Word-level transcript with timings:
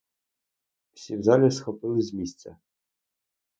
Всі 0.93 1.17
в 1.17 1.21
залі 1.23 1.51
схопились 1.51 2.05
з 2.05 2.13
місця. 2.13 2.57